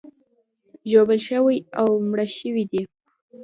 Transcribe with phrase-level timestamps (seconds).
[0.89, 2.83] ژوبل شوي او مړه شوي دي.